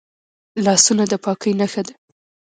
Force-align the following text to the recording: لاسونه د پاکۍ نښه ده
لاسونه 0.65 1.03
د 1.11 1.13
پاکۍ 1.23 1.51
نښه 1.59 1.81
ده 1.87 1.93